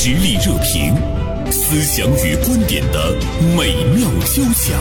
[0.00, 0.94] 实力热评，
[1.50, 3.12] 思想与观点的
[3.56, 4.78] 美妙交响。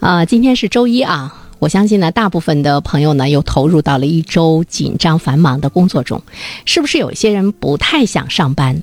[0.00, 1.32] 啊，今天是周一啊。
[1.60, 6.20] 我相信呢，大部分的朋友呢又投入到了一周紧张繁忙的工作中，
[6.64, 8.82] 是不是有些人不太想上班？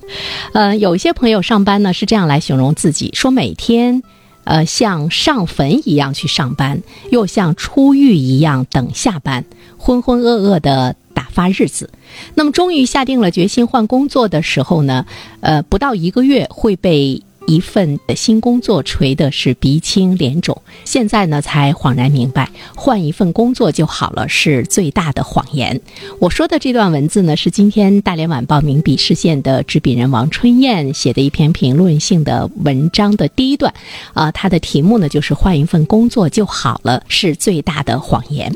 [0.54, 4.02] 呃，有一些朋友上班呢是这样来形容自己，说每天，
[4.44, 9.44] 呃，像上坟一样去上班，又像出狱一样等下班，
[9.76, 11.90] 浑浑噩噩的打发日子。
[12.34, 15.06] 那么，终于下定了决心换工作的时候呢，
[15.40, 17.22] 呃，不到一个月会被。
[17.46, 25.80] 一份的新工作锤的是鼻青脸肿，现在呢才恍然明白，换一份工作就好了是最大的谎言。
[26.18, 33.72] 我说的这段文字呢，是今天大连晚报名笔视线的执笔人王春燕写的一篇评论性的文章的第一段，
[34.14, 38.54] 啊，它的题目呢就是换一份工作就好了是最大的谎言。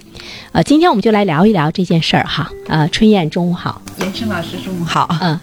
[0.53, 2.51] 呃，今天我们就来聊一聊这件事儿哈。
[2.69, 5.09] 呃，春燕中午好，严生老师中午好。
[5.21, 5.39] 嗯，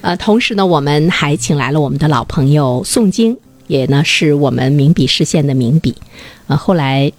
[0.00, 5.94] 呃，同时呢，我们还请来了我们的老朋友宋晶，也呢是我们名笔视线的名笔，
[6.46, 7.10] 呃，后来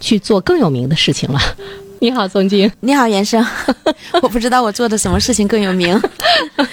[0.00, 1.40] 去做更有名的事情了。
[2.02, 2.70] 你好，宋晶。
[2.80, 3.44] 你好，袁生。
[4.22, 6.00] 我不知道我做的什么事情更有名。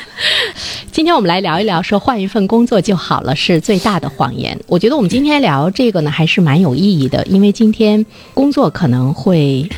[0.90, 4.58] 今天我们来聊一聊，说换一份工作就好了是最大的谎言。
[4.68, 9.70] 我觉得我们今天聊这个呢，还是蛮有意义的，因为今天工作可能会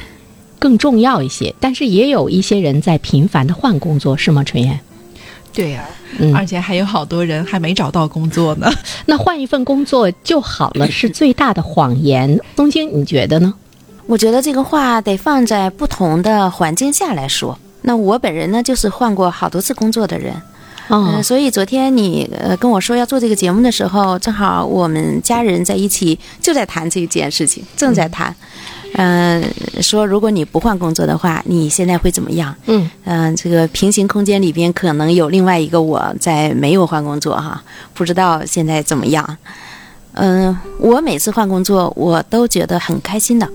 [0.59, 4.43] 更重要一些，但是也有一些人在频繁的换工作，是吗？
[4.43, 4.79] 春燕？
[5.51, 5.83] 对呀，
[6.19, 8.71] 嗯而且还有好多人还没找到工作呢。
[9.07, 12.39] 那换一份工作就好了是最大的谎言。
[12.55, 13.51] 东京，你觉得呢？
[14.09, 17.59] 我觉得这个话得放在不同的环境下来说。
[17.83, 20.33] 那我本人呢，就是换过好多次工作的人，
[20.89, 28.35] 嗯，所以昨天你呃跟我说要做这个节目的时候，正好我们家人在一起就在谈这件事情，正在谈，
[28.95, 29.43] 嗯，
[29.79, 32.55] 说如果你不换工作的话，你现在会怎么样？
[32.65, 37.61] 嗯嗯，这个平行空间里边可能有另外一个我在没有换工作哈，
[37.93, 39.37] 不知道现在怎么样。
[40.13, 43.47] 嗯，我每次换工作，我都觉得很开心的。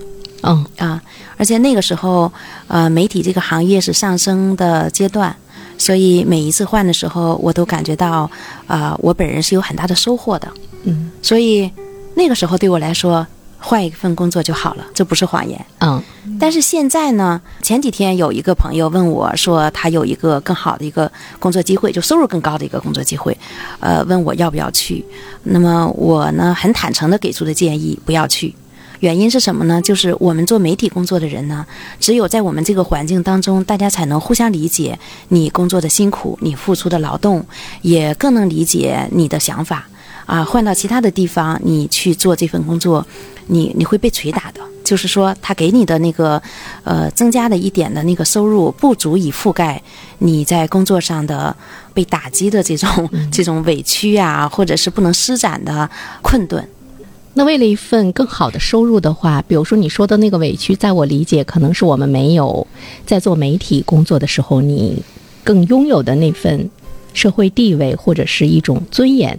[0.45, 1.01] 嗯啊，
[1.37, 2.31] 而且那个时候，
[2.67, 5.35] 呃，媒体这个行业是上升的阶段，
[5.77, 8.29] 所以每一次换的时候，我都感觉到，
[8.67, 10.47] 啊，我本人是有很大的收获的。
[10.83, 11.71] 嗯，所以
[12.13, 13.25] 那个时候对我来说，
[13.57, 15.65] 换一份工作就好了，这不是谎言。
[15.79, 15.99] 嗯，
[16.39, 23.35] 但是现在呢，前几天有一个朋友问我说，他有一个更好的一个工作机会，就收入更高的一个工作机会，
[23.79, 25.03] 呃，问我要不要去。
[25.41, 28.53] 那么我呢，很坦诚的给出的建议，不要去。
[28.99, 29.81] 原因是什么呢？
[29.81, 31.65] 就是我们做媒体工作的人呢，
[31.99, 34.97] 只有在我们这个环境当中，大家才能互相理解
[35.29, 37.45] 你工作的辛苦，你付出的劳动，
[37.81, 39.87] 也更能理解你的想法。
[40.25, 43.05] 啊，换到其他的地方，你去做这份工作，
[43.45, 44.61] 你你会被捶打的。
[44.83, 46.41] 就是说，他给你的那个，
[46.83, 49.81] 呃，增加的一点的那个收入，不足以覆盖
[50.19, 51.55] 你在工作上的
[51.93, 55.89] 被打击的这种这种委屈啊，或者是不能施展的
[56.21, 56.67] 困顿。
[57.37, 62.65] 那为了一份更好的收入的话，比如说你说的那个委屈，在我理解，可能是我们没有
[63.05, 65.03] 在做媒体工作的时候，你
[65.43, 66.69] 更拥有的那份
[67.13, 69.37] 社会地位或者是一种尊严。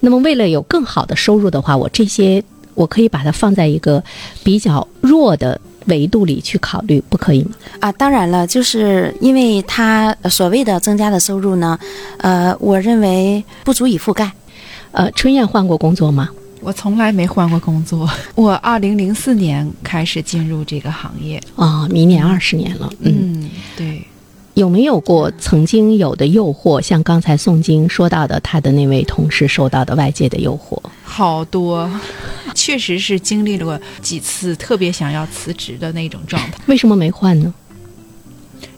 [0.00, 2.42] 那么为了有更好的收入的话，我这些
[2.74, 4.02] 我可以把它放在一个
[4.42, 7.50] 比较弱的维度里去考虑，不可以吗？
[7.78, 11.78] 啊，当然了，就是因为他所谓的增加的收入呢，
[12.16, 14.32] 呃，我认为不足以覆盖。
[14.90, 16.28] 呃，春燕换过工作吗？
[16.60, 18.08] 我从来没换过工作。
[18.34, 22.90] 我二零零四年开始进入这个行业啊，明年二十年了。
[23.00, 24.06] 嗯，对。
[24.54, 26.82] 有没有过曾经有的诱惑？
[26.82, 31.88] 像刚才宋晶说到的，他的那位同事受到的外界的诱惑，好多，
[32.54, 36.58] 确实是经历了几次特别想要辞职的那种状态。
[36.66, 37.54] 为什么没换呢？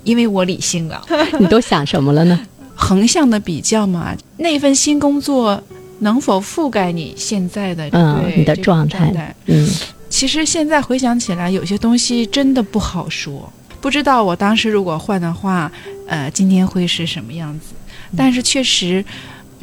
[0.05, 1.03] 因为我理性了。
[1.41, 2.39] 你都想什么了呢？
[2.77, 5.61] 横向的比较嘛，那份新工作。
[6.03, 9.35] 能否覆盖你现在的嗯你的状态？
[9.47, 9.69] 嗯，
[10.11, 13.51] 其实现在回想起来，有些东西真的不好说。
[13.81, 15.71] 不知道我当时如果换的话，
[16.07, 17.75] 呃，今天会是什么样子？
[18.17, 19.05] 但是确实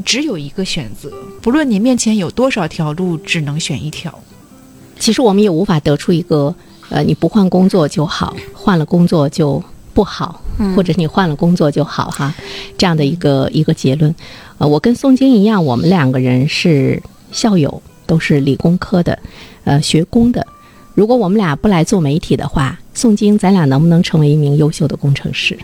[0.03, 4.17] 只有一个选择，不论你面前有多少条路，只能选一条。
[4.97, 6.53] 其实我们也无法得出一个
[6.89, 9.63] 呃，你不换工作就好，换了工作就
[9.99, 10.41] 不好，
[10.77, 12.33] 或者你换了工作就好哈，
[12.77, 14.15] 这样的一个一个结论。
[14.57, 17.03] 呃，我跟宋晶一样，我们两个人是
[17.33, 19.19] 校友，都是理工科的，
[19.65, 20.47] 呃，学工的。
[20.93, 25.59] 如果我们俩不来做媒体的话，宋晶，咱俩能不能成为一名优秀的工程师？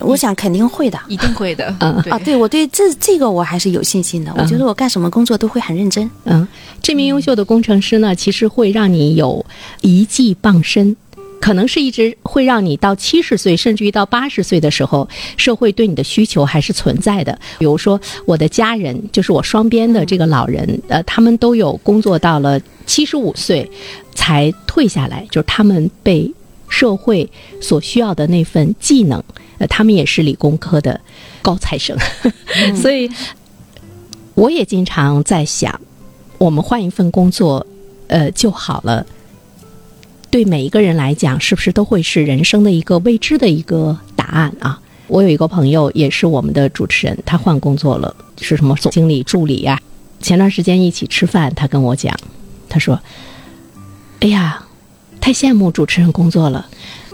[0.00, 1.72] 我想肯定会的，一定会的。
[1.78, 4.34] 嗯啊，对我对这这个我还是有信心的。
[4.36, 6.10] 我觉得我干什么工作都会很认真。
[6.24, 6.46] 嗯，
[6.82, 9.46] 这名优秀的工程师呢，其实会让你有
[9.80, 10.96] 一技傍身，
[11.40, 17.36] 可能是一直会让你到七十岁，甚至于到八十岁的时候，社会对你的需求还是存在的。
[17.58, 23.68] 比如说，我的家人，就是我双边的这个老人，呃，他们都有工作到了七十五岁
[24.14, 26.30] 才退下来，就是他们被
[26.68, 27.28] 社会
[27.60, 29.22] 所需要的那份技能，
[29.58, 31.00] 呃，他们也是理工科的
[31.40, 31.96] 高材生，
[32.76, 33.10] 所以
[34.34, 35.80] 我也经常在想，
[36.38, 37.66] 我们换一份工作，
[38.08, 39.06] 呃，就好了。
[40.30, 44.80] 对每一个人来讲，是不是都会是人生的一个未知的一个答案啊？
[45.08, 49.80] 我有一个朋友，也是我们的主持人，他换工作了，是什么总经理助理呀？
[50.20, 52.16] 前段时间一起吃饭，他跟我讲，
[52.68, 53.00] 他说
[54.20, 54.64] ：“哎呀，
[55.20, 56.64] 太羡慕主持人工作了，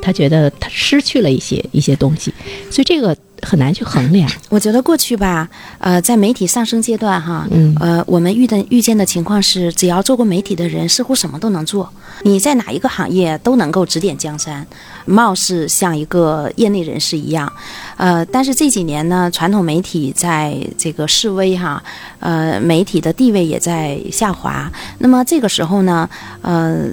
[0.02, 2.34] 他觉得他失去了一些一些东西，
[2.70, 4.30] 所以这个。”很难去衡量。
[4.48, 5.48] 我觉得过去吧，
[5.78, 11.90] 呃，在媒体上升阶段哈，嗯，呃，我们遇的遇见的情况是，只要做过媒体的人，似乎什么都能做。
[12.22, 14.66] 你在哪一个行业都能够指点江山，
[15.04, 17.52] 貌似像一个业内人士一样。
[17.96, 21.82] 呃，但是这几年呢，传统媒体在这个示威哈，
[22.20, 24.70] 呃，媒体的地位也在下滑。
[24.98, 26.08] 那么这个时候呢，
[26.42, 26.88] 呃。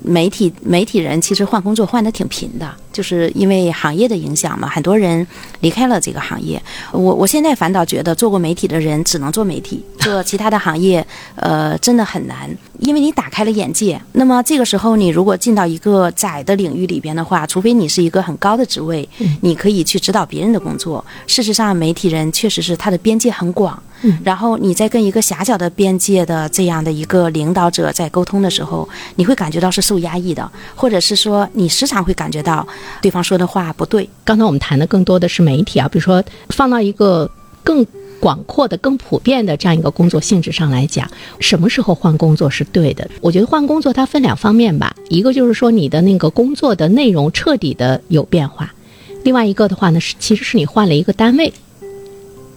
[0.00, 5.24] 媒体媒体人其实换工作换的挺频的，就是因为行业的影响嘛，很多人
[5.60, 6.60] 离开了这个行业。
[6.90, 11.06] 我我现在反倒觉得做过媒体的人只能做媒体，做其他的行业，
[11.36, 12.50] 呃，真的很难，
[12.80, 14.00] 因为你打开了眼界。
[14.14, 19.08] 那么这个时候，你如果进到一个窄的领域里边的话，除非你是一个很高的职位，
[19.42, 21.04] 你可以去指导别人的工作。
[21.28, 23.80] 事实上，媒体人确实是他的边界很广。
[24.22, 32.64] 然后你在跟一个狭小的边界的这样的一个领导者在沟通的时候，你会感觉到是受压抑的，或者是说你时常会感觉到
[33.00, 34.08] 对方说的话不对。
[34.24, 37.30] 刚才我们谈的更多的是媒体啊，比如说放到一个
[37.62, 37.86] 更
[38.20, 41.08] 广阔的、更普遍的这样一个工作性质上来讲，
[41.40, 43.08] 什么时候换工作是对的？
[43.20, 48.74] 我觉得换工作它分两方面吧，一个就是说你的那个工作的内容彻底的有变化，
[49.22, 51.52] 另外一个的话呢是其实是你换了一个单位，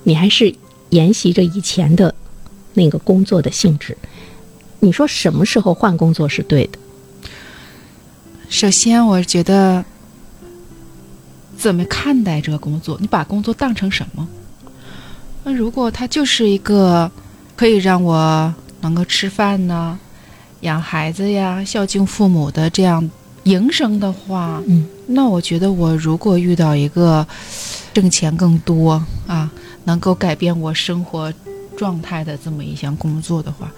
[0.04, 0.54] 你还是。
[0.92, 2.14] 沿袭着以前的
[2.74, 3.98] 那个工作的性质，
[4.82, 6.78] 你说什么时候换工作是对的？
[8.50, 9.86] 首先，我觉得
[11.62, 12.98] 怎么看待这个工作？
[13.00, 14.28] 你把工作当成什么？
[15.44, 17.10] 那如果它就是一个
[17.56, 19.98] 可以让我能够吃饭呢、
[20.62, 23.08] 养孩子呀、孝敬父母的这样
[23.44, 27.26] 营生的话，嗯，那我觉得我如果遇到一个
[27.94, 29.50] 挣钱更多啊。
[29.84, 31.34] 能够改变我生活
[31.76, 33.72] 状态的这么一项工作的话，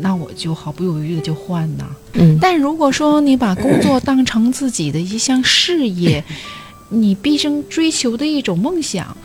[0.00, 1.84] 那我就毫不犹豫的就换呐。
[2.14, 6.24] 嗯，但如果说你把工作当成自己的一项事业，
[6.92, 9.16] 你毕生追求的一种梦想，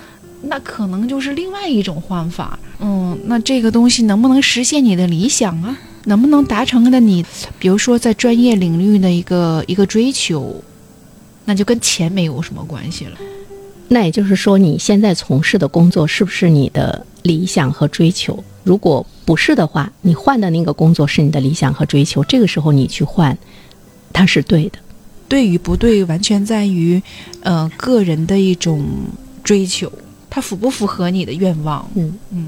[0.44, 2.58] 那可能就是另外一种换法。
[2.80, 5.78] 嗯，那这个东西能不能实现你的理想啊？
[6.06, 7.26] 能不能达成的你，
[7.60, 10.64] 比如说在专业领域的一个一个追求，
[11.44, 13.18] 那就跟钱没有什么关系了。
[13.90, 18.42] 那也就是说，你现在从事的工作是不是你的理想和追求？
[18.64, 23.38] 如果不是的话，你换的那个工作是你的理想和追求，这个时候你去换，
[24.14, 24.80] 它是对的。
[25.28, 27.02] 对与不对，完全在于，
[27.42, 28.84] 呃，个人的一种
[29.44, 29.92] 追求，
[30.30, 31.90] 它符不符合你的愿望？
[31.96, 32.48] 嗯嗯。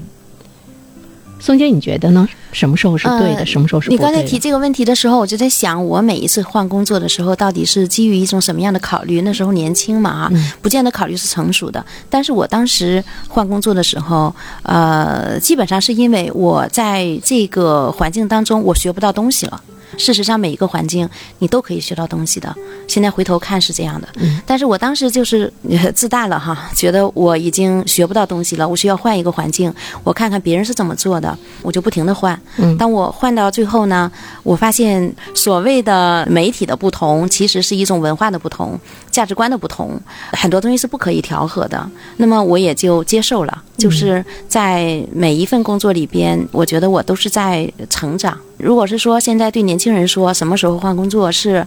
[1.42, 2.28] 宋姐，你觉得呢？
[2.52, 3.46] 什么时候是对的？
[3.46, 4.06] 什么时候是不对的？
[4.06, 9.22] 你刚才提这个问题的时候，我就在想，我每一次换工作的时候，到底是基于一种什么样的考虑？
[9.22, 11.82] 那时候年轻嘛，啊，不见得考虑是成熟的。
[12.10, 14.34] 但是我当时换工作的时候，
[14.64, 19.62] 呃，基本上是因为我在这个环境当中，我学不到东西了。
[19.96, 22.54] 事实上，每一个环境你都可以学到东西的。
[22.86, 24.08] 现在回头看是这样的，
[24.44, 25.52] 但是我当时就是
[25.94, 32.38] 自大了哈，觉得我已经学不到东西了，我需要换一个环境，我看看别人是怎么做的，我就不停的换。
[32.78, 34.10] 当我换到最后呢，
[34.42, 38.78] 我发现所谓的媒体的不同，其实是一种文化的不同、
[39.10, 40.00] 价值观的不同，
[40.32, 41.90] 很多东西是不可以调和的。
[42.16, 48.38] 那么我也就接受了，就是在每一份工作里边，我觉得我都是在成长。
[48.56, 51.66] 如果是说现在对年轻人说什么时候换工作是，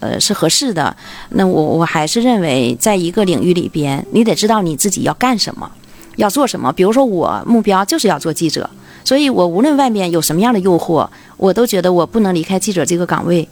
[0.00, 0.94] 呃是合适的，
[1.30, 5.70] 那我我还是认为在一个领域里边，你得知道你自己要干什么，
[6.16, 6.72] 要做什么。
[6.72, 8.68] 比如说我目标就是要做记者，
[9.04, 13.48] 所以我无论外面有什么样的诱惑，我都觉得我不能离开记者这个岗位。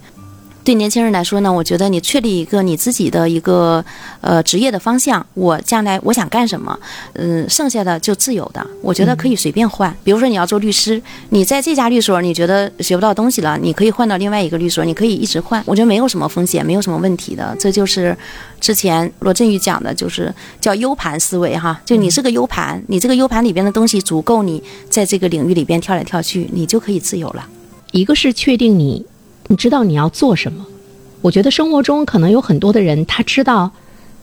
[0.64, 3.85] 对年轻人来说呢，我觉得你确立一个你自己的一个
[4.21, 6.78] 呃职业的方向，我将来我想干什么，
[7.14, 9.92] 嗯，剩下的就自由的，我觉得可以随便换。
[10.04, 17.57] 比如说你要做律师，你在这家律所你觉得学不到东西了，你可以换到另外一个律所，你可以一直换，我觉得没有什么风险，没有什么问题的。
[17.59, 18.16] 这就是
[18.61, 27.49] 之前罗振宇讲的，就是叫 U 盘思维哈，就你是个 U 盘，你这个 U 盘里边的东西足够你在这个领域里边跳来跳去，你就可以自由了。
[27.90, 29.04] 一个是确定你。
[29.52, 30.64] 你知道你要做什么，
[31.21, 33.71] 我觉得生活中可能有很多的人，他知道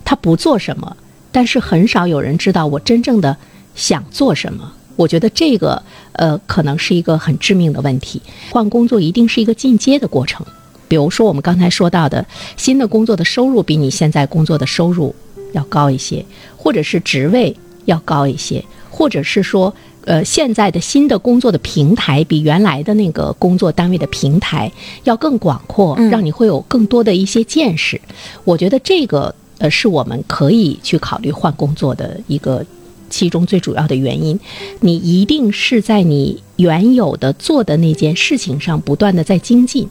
[0.03, 0.98] 他不做什么，
[1.31, 3.38] 但是很少有人知道我真正的
[3.75, 4.74] 想做什么。
[4.95, 5.83] 我觉得这个
[6.13, 8.19] 呃，可能是一个很致命的问题。
[8.50, 10.43] 换工作一定是一个进阶的过程。
[10.88, 12.25] 比如说我们刚才说到的，
[12.57, 15.13] 新的工作的收入比你现在工作的收入
[15.51, 16.25] 要高一些，
[16.57, 17.55] 或者是职位
[17.86, 18.65] 要高一些，
[19.00, 24.70] 或者是说，呃，现在的新的工作的平台比原来的那个工作单位的平台
[25.06, 28.01] 要更广阔，嗯让你会有更多的一些见识。
[28.44, 32.65] 我觉得这个呃，是我们可以去考虑换工作的一个。
[33.10, 34.39] 其中最主要的原因，
[34.82, 39.89] 你一定是在你原有的做的那件事情上不断的在精进，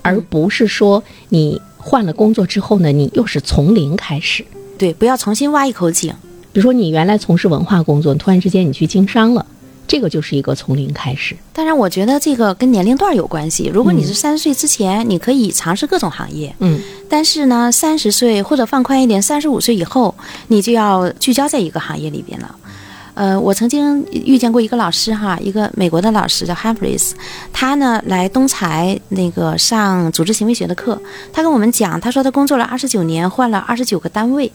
[0.00, 4.42] 而不是说你换了工作之后呢，你又是从零开始。
[4.78, 6.14] 对，不要重新挖一口井。
[6.54, 9.44] 比如说你原来从事文化工作，突然之间你去经商了，
[9.88, 11.36] 这个就是一个从零开始。
[11.52, 13.68] 当然，我觉得这个跟年龄段有关系。
[13.74, 20.14] 如果你嗯是三十岁之前，你可以尝试各种行业，嗯，但是呢，三十岁或者放宽一点，三十五岁以后，
[20.46, 22.54] 你就要聚焦在一个行业里边了。
[23.14, 27.12] 呃，我曾经遇见过一个老师哈，一个美国的老师叫 Humphreys，
[27.52, 31.00] 他呢来东财那个上组织行为学的课，
[31.32, 34.50] 他跟我们讲，他说他工作了二十九年，换了二十九个单位，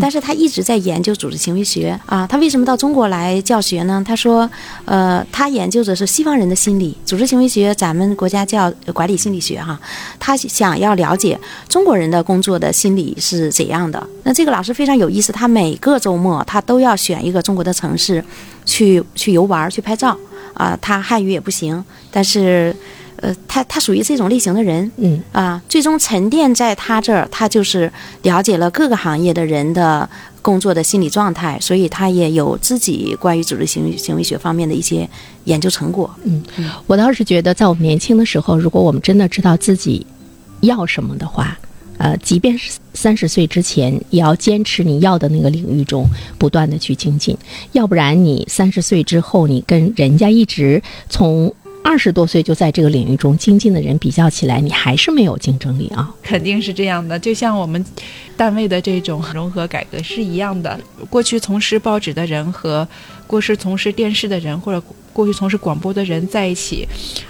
[0.00, 2.26] 但是他一直在研究组织行为学啊。
[2.26, 4.02] 他为什么到中国来教学呢？
[4.06, 4.48] 他说，
[4.84, 9.78] 呃，他研究的是西方人的心理，组织行为学咱们国家叫管理心理学哈。
[10.20, 14.00] 他想要了解中国人的工作的心理是怎样的。
[14.22, 18.03] 那这个老师非常有意思，他每个周末他都要选一个中国的城市
[18.64, 20.16] 去去游玩去拍照
[20.54, 20.76] 啊。
[20.82, 22.74] 他汉语也不行，但是。
[23.18, 27.90] 呃，他他属于这种类型的人，嗯啊，最终沉淀在他这儿，他就是
[28.22, 30.06] 了解了各个行业的人的
[30.42, 35.08] 工作的心理状态，所以他也有自己关于组织行为行为学方面的一些
[35.44, 36.12] 研究成果。
[36.24, 36.42] 嗯
[36.86, 40.04] 我倒是觉得，在我们年轻的时候，如果我们真的知道自己
[40.60, 41.56] 要什么的话，
[41.98, 46.06] 呃，即便是三十岁之前，也要坚持你要的那个领域中
[46.38, 47.36] 不断的去精进，
[47.72, 56.12] 要不然你三十岁之后，你跟人家一直从二十多岁就在这个领域中精进的人比较起来，你还是没有竞争力啊。
[56.22, 57.84] 肯定是这样的，就像我们
[58.36, 60.80] 单位的这种融合改革是一样的。
[61.10, 62.86] 过去从事报纸的人和
[63.26, 64.82] 过去从事电视的人，或者
[65.12, 66.88] 过去从事广播的人在一起，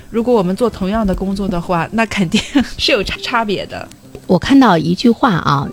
[0.09, 2.41] 如果我们做同样的工作的话，那肯定
[2.79, 3.87] 是有差差别的。
[4.27, 5.69] 我看到一句话啊，“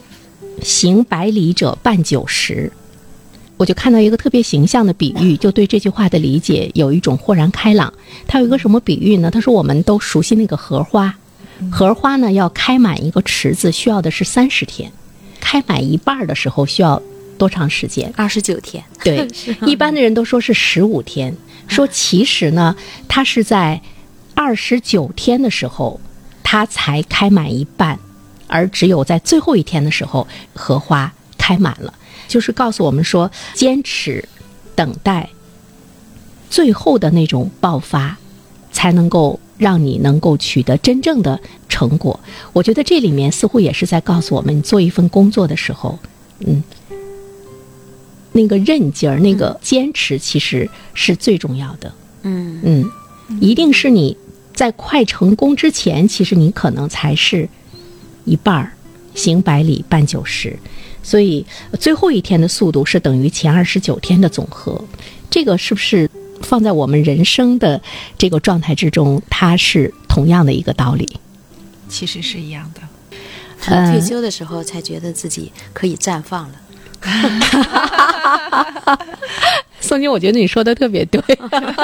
[0.61, 2.71] 行百里者半九十”，
[3.57, 7.93] 我就看到一个特别形象的比喻，就对这句话的理解有一种豁然开朗。
[8.27, 9.31] 他有一个什么比喻呢？
[9.31, 11.15] 他说我们都熟悉那个荷花，
[11.71, 14.91] 荷花呢要开满一个池子需要的是三十天，
[15.39, 17.01] 开满一半儿的时候需要
[17.37, 18.11] 多长时间？
[18.17, 19.27] 二十九天，对，
[19.65, 21.35] 一般的人都说是十五天，
[21.67, 22.75] 说其实呢，
[23.07, 23.81] 它是在
[24.33, 25.99] 二十九天的时候，
[26.43, 27.99] 它才开满一半，
[28.51, 31.93] 而只有在最后一天的时候，荷花开满了，
[32.27, 34.23] 就是告诉我们说，坚持
[34.75, 35.29] 等待，
[36.49, 38.17] 最后的那种爆发，
[38.71, 41.39] 才能够让你能够取得真正的
[41.69, 42.19] 成果。
[42.51, 45.97] 我觉得这里面似乎也是在告诉我们，你做一份工作的时候，
[46.39, 46.61] 嗯。
[48.33, 51.93] 那个韧劲儿，那个坚持，其实是最重要的。
[52.21, 52.89] 嗯嗯，
[53.41, 54.15] 一定是你
[54.53, 57.49] 在快成功之前，其实你可能才是
[58.31, 58.71] 一半儿，
[59.13, 60.57] 行百里半九十，
[61.03, 61.45] 所以
[61.77, 64.81] 最后一天的速度是等于前二十九天的总和。
[65.29, 66.09] 这个是不是
[66.41, 67.81] 放在我们人生的
[68.17, 71.09] 这个状态之中，它是同样的一个道理？
[71.89, 72.81] 其实是一样的。
[73.65, 76.55] 呃退休的时候才觉得自己可以绽放了。
[79.81, 81.21] 宋军，我觉得你说的特别对，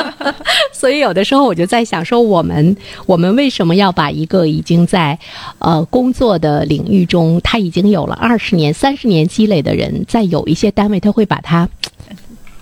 [0.71, 5.17] 所以有的时候我就在想，说我们我们为什么要把一个已经在
[5.59, 11.67] 呃工作的领域中，他已经有了二十年、三十年积累的人，在有一些单位他会把它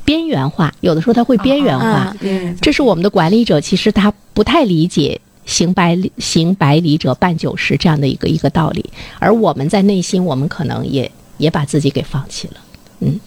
[0.04, 2.16] 边缘化，有的时候他会边缘化，
[2.62, 5.22] 这是我们的管理者其实他不太理解。
[5.48, 8.84] 行百里行百里者半九十这样的一个一个道理，
[9.20, 12.54] 而我们在内心，我们可能也也把自己给放弃了。
[13.02, 13.20] 嗯，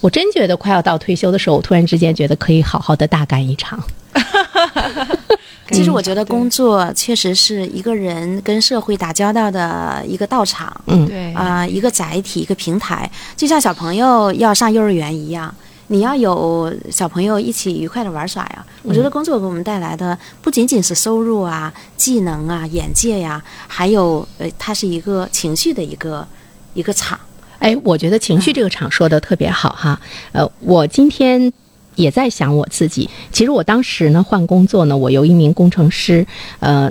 [0.00, 3.82] 我真觉得快要到退休的时候，我突然之间觉得可以好好的大干一场。
[5.70, 15.54] 其实我觉得工作确实是一个人跟社会打交道的一个道场嗯，对啊、一个载体，一个平台，就像小朋友要上幼儿园一样。
[15.90, 18.64] 你要有小朋友一起愉快的玩耍呀！
[18.82, 26.26] 我觉得工作给我们带来的不仅仅是收入啊、技能啊、眼界呀，还有呃，它是一个情绪的一个
[26.74, 27.18] 一个场。
[27.58, 30.00] 哎，我觉得情绪这个场说的特别好哈。
[30.32, 31.52] 呃，我今天
[31.96, 33.08] 也在想我自己。
[33.32, 36.26] 其实我当时呢换工作呢，我由一名工程师，
[36.60, 36.90] 呃，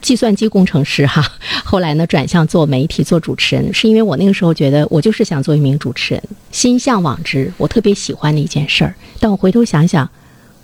[0.00, 1.24] 计算机工程师哈，
[1.64, 8.94] 后来呢转向做媒体、做主持人，是因为我那个时候觉得我就是想做一名主持人，心向往之，我特别喜欢的一件事儿。
[9.18, 10.08] 但我回头想想，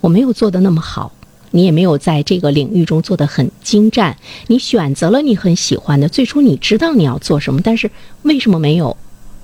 [0.00, 1.12] 我没有做的那么好，
[1.50, 4.16] 你也没有在这个领域中做的很精湛。
[4.46, 7.90] 你选择了你很喜欢的，最初你知道你要做什么，但是
[8.22, 8.96] 为什么没有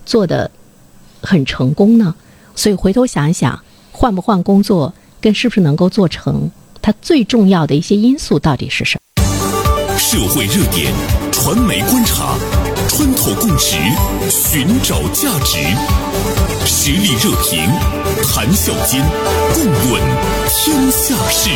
[0.06, 0.50] 做的
[1.20, 2.14] 很成功呢？
[2.54, 3.60] 所以回头想一想，
[3.92, 9.98] 换不换工作跟是不是能够做成，它最重要的一些因素到底是什么？
[9.98, 10.92] 社会热点，
[11.32, 12.36] 传媒观察，
[12.88, 13.76] 穿透共识，
[14.30, 15.58] 寻找价值，
[16.64, 17.68] 实力热评，
[18.22, 19.04] 谈笑间，
[19.52, 20.02] 共论
[20.48, 21.50] 天下事。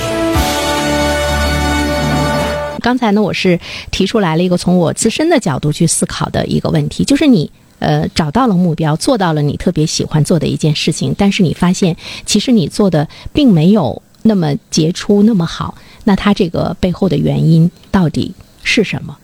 [2.82, 15.74] 刚才呢，我是提出来了一个从我自身的角度去思考的一个问题，就是你呃找到了目标，做到了你特别喜欢做的一件事情，但是你发现其实你做的并没有那么杰出，那么好。
[16.04, 18.32] 那它这个背后的原因到底
[18.62, 19.16] 是什么？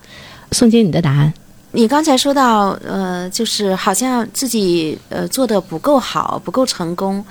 [0.53, 1.33] 宋姐，你的答案？
[1.73, 7.23] 你刚才说到，呃，就是好像自己呃做的不够好，不够成功。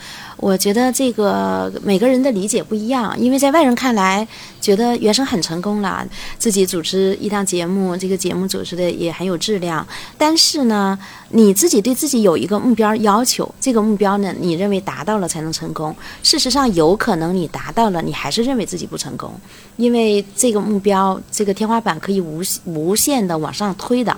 [0.45, 4.27] 我觉得这个每个人的理解不一样，因为在外人看来，
[4.61, 9.83] 觉得原生很成功了，自己主持一档节目，这个节目主持的也很有质量。
[10.19, 10.95] 但是呢，
[11.29, 15.95] 你自己对自己有一个目标要求，这个目标呢，你认为达到了才能成功。
[16.21, 19.33] 事实上，有可能你达到了，你还是认为自己不成功，
[19.77, 24.15] 因为这个目标，这个天花板可以无无限的往上推的。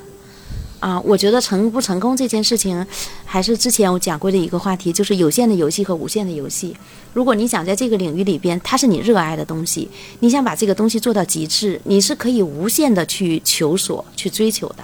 [0.80, 2.86] 啊，我觉得成不成功这件事情，
[3.26, 6.76] 还是之前我讲过的一个话题，就是有限的游戏和无限的游戏。
[7.14, 14.84] 如果你想在这个领域里边，它是你热爱的东西，你想把这个东西做到极致，你是可以无限的去求索、去追求的。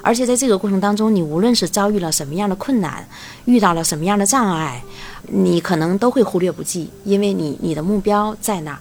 [0.00, 3.04] 而且在这个过程当中，你无论是遭遇了什么样的困难，
[3.44, 4.80] 遇到了什么样的障碍，
[5.26, 8.78] 你可能都会忽略不计，因为你你的目标在那儿。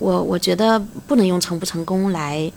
[0.00, 2.50] 我我觉得不能用成不成功来。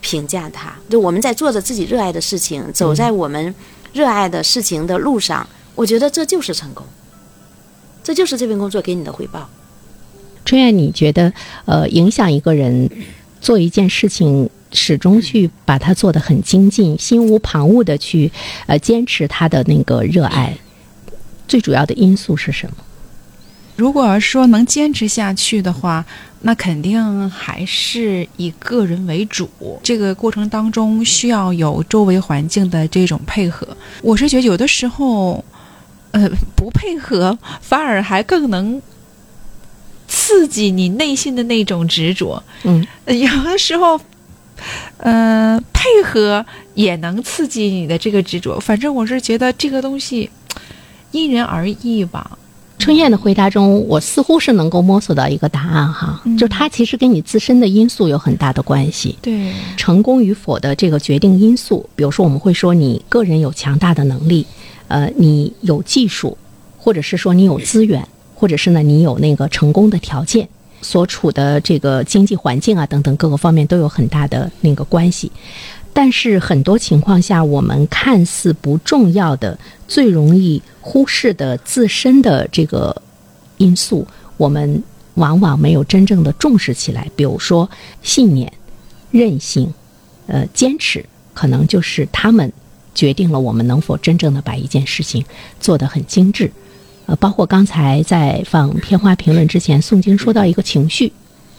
[0.00, 3.54] 评价他，就我们在做着自己热爱的事情，走在我们
[3.92, 6.84] 热爱的事情的路上，我觉得这就是成功，
[8.02, 9.48] 这就是这份工作给你的回报。
[10.44, 11.32] 春燕，你觉得
[11.66, 12.90] 呃，影响一个人
[13.40, 18.32] 做一件事情，始终去把它做得很精进，心无旁骛的去
[18.66, 20.56] 呃坚持他的那个热爱，
[21.46, 22.76] 最主要的因素是什么？
[23.78, 26.04] 如果说能坚持下去的话。
[26.40, 29.50] 那肯定还是以个人为主，
[29.82, 33.66] 这个过程当中需要有周围环境的这种配合。
[34.02, 35.44] 我是觉得有的时候，
[36.12, 38.80] 呃，不配合反而还更能
[40.06, 42.40] 刺激你内心的那种执着。
[42.62, 44.00] 嗯，有的时候，
[44.98, 48.60] 呃，配合也能刺激你的这个执着。
[48.60, 50.30] 反正我是觉得这个东西
[51.10, 52.38] 因人而异吧。
[52.78, 59.18] 春燕的回答中，我似乎是能够摸索到一个答案哈，就它其实跟你自身的因素有很大的关系。
[59.20, 64.46] 对，成功与否的这个决定因素，比如说我们会说你个人有强大的能力，
[64.86, 66.38] 呃，你有技术，
[66.78, 70.48] 或者是说你有资源，或者是呢你有那个成功的条件，
[70.80, 75.30] 所处的这个经济环境啊等等各个方面都有很大的那个关系。
[76.00, 79.58] 但是很多情况下，我们看似不重要的、
[79.88, 83.02] 最容易忽视的自身的这个
[83.56, 84.06] 因素，
[84.36, 84.80] 我们
[85.14, 87.10] 往往没有真正的重视起来。
[87.16, 87.68] 比如说
[88.00, 88.52] 信念、
[89.10, 89.74] 韧性、
[90.28, 92.52] 呃坚持，可能就是他们
[92.94, 95.24] 决定了我们能否真正的把一件事情
[95.58, 96.48] 做得很精致。
[97.06, 101.12] 呃，包括刚才在放片花评论之前，宋晶说到一个情绪，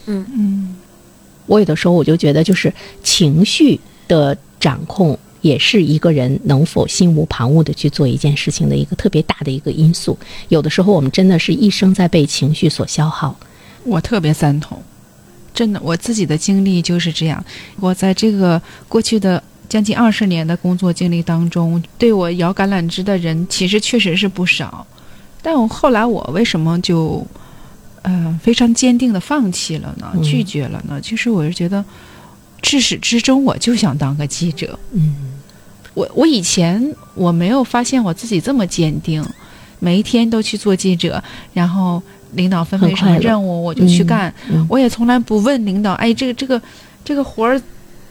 [0.06, 0.76] 嗯嗯，
[1.44, 2.72] 我有的时候我就觉得就是
[3.02, 3.78] 情绪。
[4.10, 10.18] 的掌控也是一个人能否心无旁骛的去做一件事情的一个特别大的一个因素。
[10.48, 13.34] 有的时候我们真的是一生在被情绪所消耗。
[13.84, 14.76] 我特别赞同，
[15.54, 17.42] 真的，我自己的经历就是这样。
[17.78, 24.84] 我在这个过去的将近二十年的工作经历当中，对我摇橄榄枝的人其实确实是不少。
[25.40, 27.24] 但我后来我为什么就，
[28.02, 30.12] 呃，非常坚定的放弃了呢？
[30.22, 31.00] 拒绝了呢？
[31.00, 31.84] 其实我是觉得。
[32.62, 34.78] 至始至终，我就想当个记者。
[34.92, 35.14] 嗯，
[35.94, 39.24] 我我以前我没有发现我自己这么坚定，
[39.78, 44.32] 每一天都去做记者，然后领导分配什么任务我就去干。
[44.68, 46.60] 我也从来不问领导，哎，这个这个
[47.04, 47.60] 这个活儿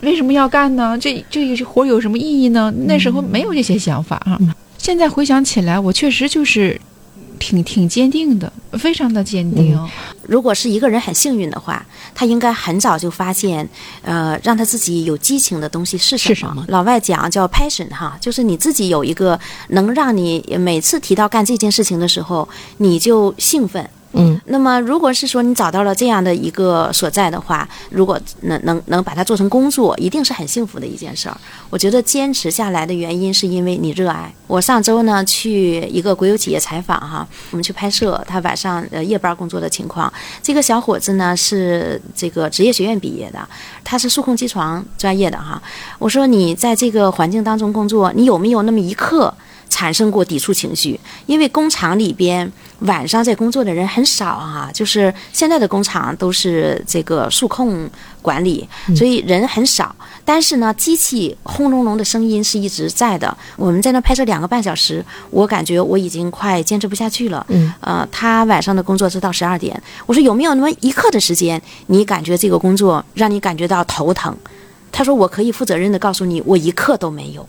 [0.02, 0.98] 为什么要干呢？
[1.00, 2.74] 这这个活儿有什么意义呢？
[2.88, 4.40] 那时候没有这些想法啊。
[4.78, 6.80] 现在回想起来，我确实就是。
[7.40, 9.80] 挺挺坚定的，非常的坚定。
[10.28, 13.68] 如果是一个人很幸运的话，他应该很早就发现，
[14.04, 16.64] 呃，让他自己有激情的东西是什么。
[16.68, 22.48] 老外讲叫 passion 哈，就是你自己有一个能让你每次提到干这件事情的时候，
[22.78, 31.38] 你就兴奋，嗯那么，如果是说你找到了这样的一个所在的话，如果能能能把它做成工作，一定是很幸福的一件事儿。
[31.70, 34.34] 我觉得坚持下来的原因是因为你热爱。
[34.48, 40.12] 我上周呢去一个国有企业采访哈，我们去拍摄他晚上呃夜班工作的情况。
[40.42, 43.48] 这个小伙子呢是这个职业学院毕业的，
[43.84, 45.62] 他是数控机床专业的哈。
[46.00, 49.32] 我说你在这个环境当中工作，你有没有那么一刻？
[49.70, 57.90] 产生过抵触情绪，因为工厂里边晚上在工作的人很少哈、就是现在的工厂都是这个数控
[58.22, 59.96] 管理，所以人很少。
[60.26, 63.36] 但是呢，机器轰隆隆的声音是一直在的。
[63.56, 67.46] 我们在那拍摄两个半小时，我感觉我已经快坚持不下去了。
[67.50, 69.82] 嗯，呃，他晚上的工作是到十二点。
[70.06, 74.36] 我说有没有那么一刻的时间，你感觉这个工作让你感觉到头疼？
[74.92, 77.48] 他说我可以负责任的告诉你，我一刻都没有。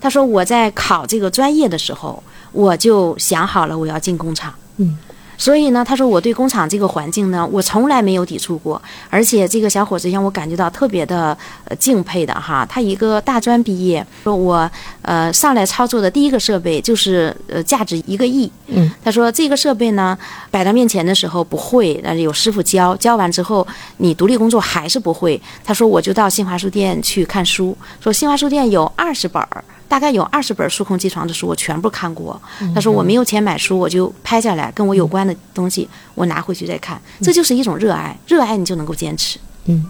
[0.00, 4.54] 他说我在考这个专业的时候，我就想好了我要进工厂。
[4.76, 4.96] 嗯，
[5.36, 8.80] 所以呢，他说我对工厂这个环境呢，我从来没有抵触过，
[9.10, 12.64] 而且这个小伙子让我感觉到特别的呃敬佩的哈。
[12.66, 14.70] 他一个大专毕业，说我
[15.02, 18.50] 呃上来操作的第一个设备就是呃价值一个亿。
[18.68, 20.16] 嗯，他说这个设备呢
[20.50, 25.40] 摆到面前的时候不会，但是有师傅教，教完之后你独立工作还是不会。
[25.64, 29.64] 他说我就到新华书店去看书，说新华书店有二十本儿。
[29.88, 32.40] 大概有二十本数控机床的书，我全部看过。
[32.74, 37.00] 他说我没有钱买书，我就拍下来，跟我有关的东西我拿回去再看。
[37.20, 39.38] 这就是一种热爱，热爱你就能够坚持。
[39.64, 39.84] 嗯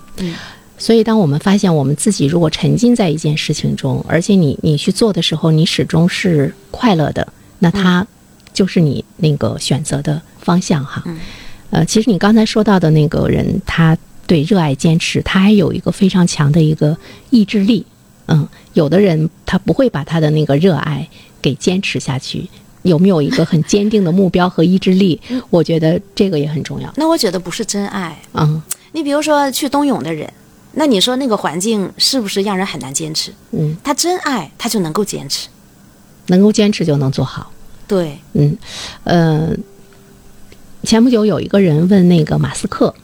[0.80, 7.26] 所以，当我们发现我们自己如果沉浸在一件事情中，而且你你去做的时候，你始终是快乐的，
[7.58, 8.06] 那它
[8.52, 11.02] 就是你那个选择的方向哈。
[11.06, 11.18] 嗯
[11.70, 16.96] 呃，其实你刚才说到的那个人，他对热爱坚持，他还有一个非常强的一个
[17.30, 17.84] 意志力。
[18.28, 21.08] 嗯，有的人他不会把他的那个热爱
[21.42, 22.48] 给坚持下去。
[22.82, 25.20] 有没有一个很坚定的目标和意志力？
[25.50, 26.90] 我觉得这个也很重要。
[26.96, 28.16] 那我觉得不是真爱。
[28.32, 28.62] 嗯
[28.92, 30.32] 你比如说去冬泳的人，
[30.72, 33.32] 那你说那个环境是不是让人很难坚持？
[33.50, 35.48] 嗯，他真爱，他就能够坚持。
[36.28, 37.50] 能够坚持就能做好。
[37.86, 38.56] 对，嗯，
[39.04, 39.50] 呃，
[40.84, 42.94] 前不久有一个人问那个马斯克，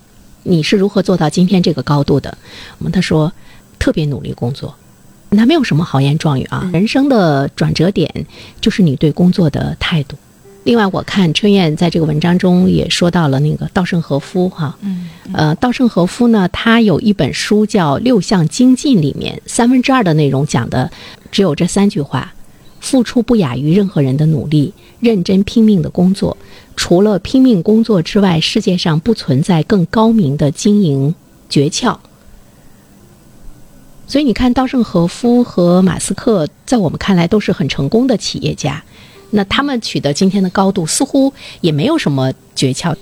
[0.45, 2.39] 你是如何做到今天这个高度的？
[2.79, 3.31] 嗯，他说
[3.79, 4.75] 特别努力工作，
[5.37, 6.69] 他没有什么豪言壮语啊。
[6.73, 8.27] 人生的转折点
[8.61, 10.17] 就是你对工作的态度。
[10.65, 20.91] 另外，我看春燕在这个文章中也说到了那个稻盛和夫哈，嗯，呃，稻盛和夫呢，他有一本书叫《六项精进》，里面三分之二的内容讲的
[21.31, 22.33] 只有这三句话：
[22.81, 26.35] 付出不亚于任何人的努力，认真拼命的工作。
[26.77, 31.15] 除了拼命工作之外，世界上不存在更高明的经营
[31.51, 31.95] 诀窍。
[34.15, 38.81] 所以你看，稻盛和夫和马斯克在我们看来都是很成功的企业家，
[39.31, 42.95] 那他们取得今天的高度，似乎也没有什么诀窍。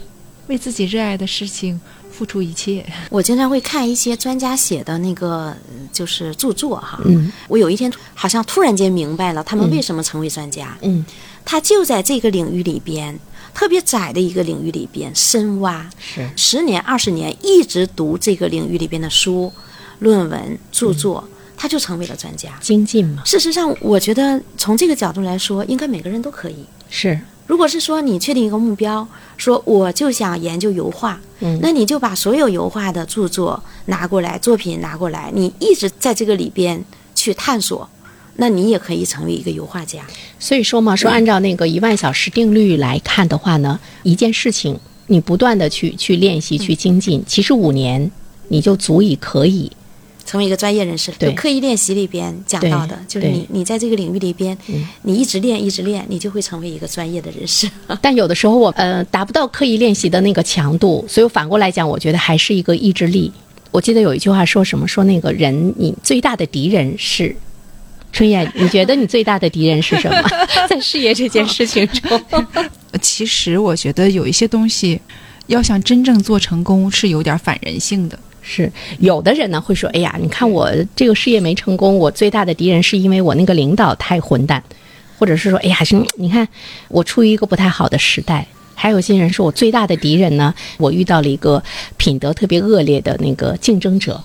[0.46, 1.78] 为自己热爱的事情
[2.10, 2.82] 付出一切。
[3.10, 5.56] 我经常会看一些专家写的那个呃
[5.92, 6.98] 就是著作哈。
[7.04, 10.74] 嗯我有一天好像突然间明白了他们为什么成为专家。
[10.80, 11.04] 嗯，
[11.44, 13.14] 他就在这个领域里边，
[13.52, 19.52] 特别窄的一个领域里边深挖，是十年、二十年一直读这个领域里边的书、
[20.02, 21.22] 论文、著作，
[21.56, 22.50] 他就成为了专家。
[22.60, 26.56] 精进嘛，事实上，我觉得从这个角度来说，应该每个人都可以。
[26.90, 36.84] 是如果是说你确定一个目标，说我就想研究油画，嗯那你就把所有油画的著作拿过来，作品拿过来，你一直在这个里边
[37.14, 37.88] 去探索，
[38.36, 40.00] 那你也可以成为一个油画家。
[40.38, 48.10] 所以说嘛，说按照那个一万小时定律来看的话呢，一件事情你不断的去去练习、去精进，其实五年
[48.48, 49.70] 你就足以可以
[50.24, 57.68] 成为一个专业人士，对就刻意练习里边讲到的，就是你你在这个领域里边，嗯你一直练一直练，你就会成为一个专业的人士。
[58.00, 63.32] 但有的时候我呃达不到刻意练习的那个强度，所以反过来讲，我觉得还是一个意志力。
[63.70, 67.34] 我记得有一句话说什么，说那个人你最大的敌人是
[68.12, 70.22] 春燕，你觉得你最大的敌人是什么？
[70.68, 72.20] 在事业这件事情中，
[73.00, 75.00] 其实我觉得有一些东西，
[75.46, 78.18] 要想真正做成功，是有点反人性的。
[78.42, 84.62] 是有的人呢会说，哎呀，你看我这个事业没成功，我最大的敌人是因为我那个领导太混蛋，
[85.18, 86.46] 或者是说，哎呀，是你看
[86.88, 88.46] 我处于一个不太好的时代。
[88.74, 91.62] 还有些人说我最大的敌人呢，我遇到了一个
[91.96, 94.20] 品德特别恶劣的那个竞争者。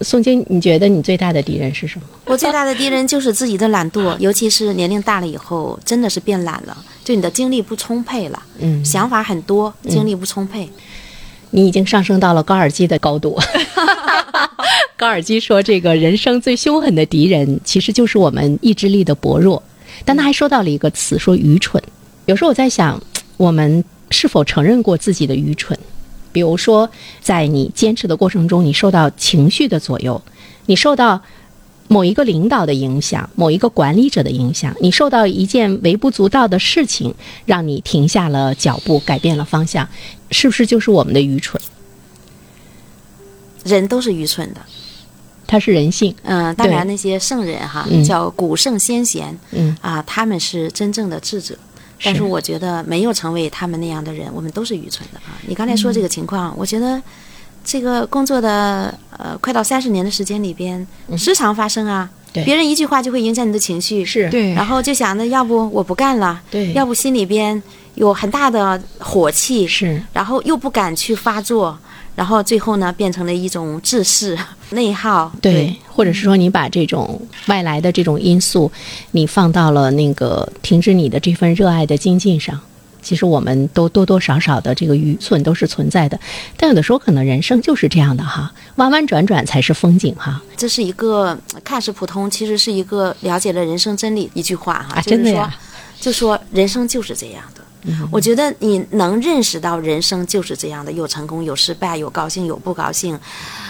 [0.00, 2.06] 宋晶，你觉得你最大的敌人是什么？
[2.24, 10.68] 我最大的敌人就是自己的懒惰，尤其是年龄大了以后，真的是变懒了，就你的精力不充沛了，嗯，想法很多，精力不充沛。
[11.50, 13.38] 你已经上升到了高尔基的高度。
[14.96, 19.62] 高尔基说，这个人生最凶狠的敌人，其实就是我们意志力的薄弱。
[20.04, 21.82] 但他还说到了一个词，说愚蠢。
[22.26, 23.02] 有时候我在想，
[23.36, 25.78] 我们是否承认过自己的愚蠢？
[26.32, 26.88] 比如说，
[27.20, 30.20] 在你坚持的过程中，你受到情绪的左右，
[30.66, 31.20] 你受到
[31.92, 37.12] 某一个领导的影响，某一个管理者的影响，你受到一件微不足道的事情，
[37.44, 39.88] 让你停下了脚步，改变了方向，
[40.30, 41.60] 是不是就是我们的愚蠢？
[43.64, 44.60] 人都是愚蠢的。
[45.48, 51.58] 它是人性，嗯，当然那些圣人哈，嗯叫古圣先贤，嗯啊，他们是真正的智者。
[52.04, 55.36] 但是我觉得没有成为他们那样的人，我们都是愚蠢的啊！
[55.48, 57.02] 你刚才说这个情况，我觉得
[57.70, 60.84] 这个工作的呃快到三十年的时间里边，
[61.16, 62.10] 时常发生啊。
[62.32, 67.62] 对别人一句话就会影响你的情绪，是对，然后就想着要不我不干了，对要不心里边
[67.94, 71.78] 有很大的火气，是然后又不敢去发作，
[72.16, 74.36] 然后最后呢变成了一种自恃、
[74.70, 75.30] 内耗。
[75.40, 78.70] 对，或者是说你把这种外来的这种因素，
[79.12, 82.60] 你放到了那个停止你的这份热爱的精进上。
[83.02, 86.18] 其实我们都多多少少的这个愚蠢都是存在的，
[86.56, 90.40] 但有的时候可能人生就是这样的哈，弯弯转转才是风景哈。
[90.56, 95.54] 这是一个呃看似普通，其实是一个了解了人生真理一句话哈，啊，就是说真的呀，
[96.00, 97.60] 就说人生就是这样的。
[98.10, 103.18] 我觉得你能认识到人生就是这样的，有成功，有失败，有高兴，有不高兴。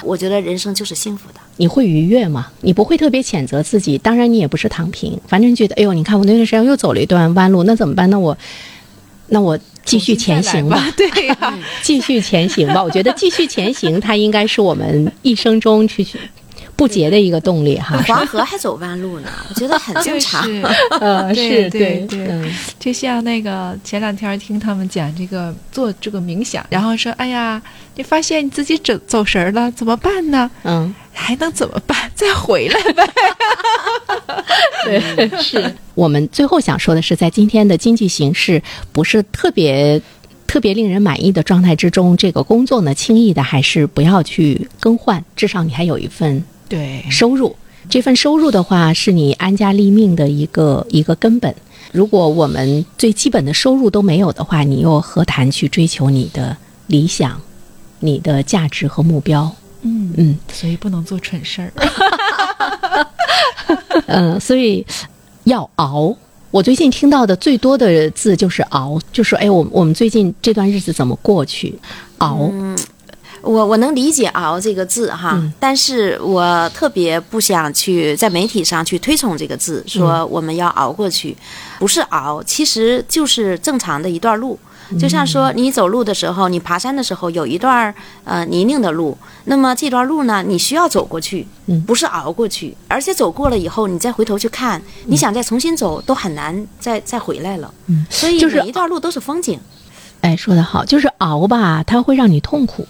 [0.02, 1.38] 我觉得人生就是幸福的。
[1.58, 2.48] 你会愉悦吗？
[2.60, 8.10] 你不会特别谴责自己，当然你也不是躺平，反正觉得哎呦，你看我那段时间又走了一段弯路，那怎么办？
[8.10, 8.36] 那我，
[9.30, 10.76] 那我继续前行吧。
[10.76, 12.82] 吧， 对呀、继续前行吧。
[12.82, 16.18] 我觉得继续前行，它应该是我们一生中去去
[16.80, 18.02] 不竭的一个动力哈。
[18.08, 20.42] 黄河还走弯路呢，我觉得很 正就常。
[20.44, 20.62] 是
[20.98, 27.60] 呃，对是对对嗯，就像那个前两天听他们讲这个做这个冥想，然后说，哎呀，
[27.96, 30.50] 你发现你自己走走神儿了，怎么办呢？
[30.64, 32.10] 嗯，还能怎么办？
[32.14, 33.06] 再回来呗。
[34.86, 40.00] 对，是我们最后想说的是，在今天的经济形势不是特别。
[40.46, 47.54] 特别令人满意的状态之中，这个工作呢，轻易的还是不要去更换，至少你还有一份对，收入。
[47.88, 51.54] 这份收入的话，是你安家立命的一个一个根本。
[51.92, 56.56] 如果我们最基本的收入都没有的话，你又何谈去追求你的
[56.87, 57.40] 理想、
[57.98, 59.50] 你的价值和目标？
[59.83, 61.72] 嗯嗯所以不能做蠢事儿。
[64.06, 64.87] 嗯， 所以
[65.44, 66.14] 要熬。
[66.52, 71.78] 我最近听到的最多的字就是熬，就说哎，我我们最近这段日子怎么过去？
[72.18, 72.52] 熬，
[73.42, 75.53] 我我能理解“熬”这个字哈，嗯。
[75.59, 81.37] 但是我特别不想去在媒体上去推崇这个字，说我们要熬过去，
[81.79, 84.59] 不是熬，其实就是正常的一段路。
[84.98, 97.72] 就像说你走路的时候，你爬山的时候有一段呃泥泞的路，那么这段路呢，你需要走过去嗯，不是熬过去，而且走过了以后，你再回头去看，你想再重新走都很难再再回来了。
[97.87, 98.05] 嗯。
[98.11, 99.61] 所以就是每一段路都是风景。
[100.22, 102.85] 哎，说得好，就是熬吧，它会让你痛苦，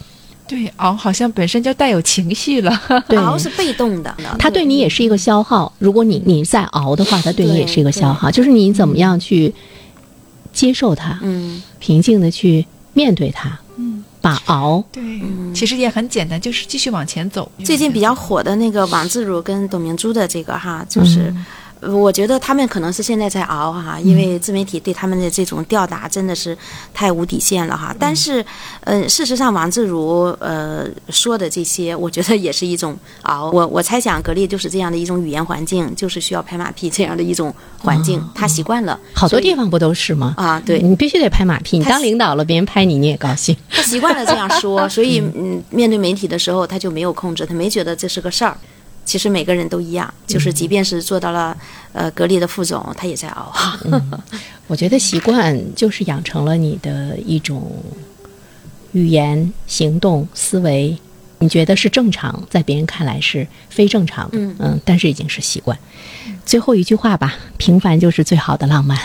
[0.50, 2.82] 对，熬好像本身就带有情绪了。
[3.06, 5.72] 对，熬是被动的，它对你也是一个消耗。
[5.78, 9.54] 如果你你在熬的话，它对你也是一个消耗，就是你怎么样去
[10.52, 11.62] 接受它，嗯。
[11.78, 14.84] 平静的去面对它，嗯，把熬。
[14.90, 15.02] 对，
[15.54, 17.50] 其实也很简单，就是继续往前走。
[17.64, 21.32] 最近比较火的那个王自如跟董明珠的这个哈，就是。
[21.80, 26.56] 我觉得他们可能是现在在熬哈，因为自媒体对他们的这种吊打真的是
[26.92, 27.94] 太无底线了哈。
[27.98, 28.44] 但是，
[28.84, 33.50] 呃，事实上王自如呃说的这些，我觉得也是一种熬。
[33.50, 38.98] 我我猜想格力就是这样的一种语言环境，就是需要拍马屁这样的一种环境，他习惯了。
[39.14, 40.34] 好多地方不都是吗？
[40.36, 41.78] 啊，对，你必须得拍马屁。
[41.78, 43.56] 你当领导了，别人拍你，你也高兴。
[43.70, 48.54] 他习惯了这样说， 所以嗯，面对媒体的时候，他就没有控制，他没觉得这是个事儿。
[49.04, 51.56] 其实每个人都一样，就是即便是做到了
[51.92, 53.52] 呃格力的副总，他也在熬。
[54.66, 57.82] 我觉得习惯就是养成了你的一种
[58.92, 60.96] 语言、行动、思维，
[61.40, 65.76] 你觉得是正常，在别人看来是非正常的，嗯但是已经是习惯。
[66.44, 68.98] 最后一句话吧，平凡就是最好的浪漫。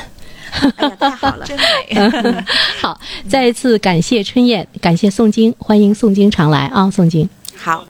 [1.00, 1.46] 太好了！
[1.48, 2.44] 真美。
[2.80, 7.30] 好，再一次感谢春燕，感谢宋晶，欢迎宋晶常来啊，宋晶。
[7.58, 7.86] 好。